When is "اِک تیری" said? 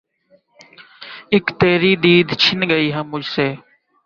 1.33-1.93